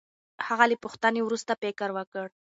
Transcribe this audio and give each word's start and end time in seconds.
هغه 0.47 0.65
له 0.71 0.75
پوښتنې 0.83 1.21
وروسته 1.23 1.51
فکر 1.61 1.89
وکړ. 1.97 2.27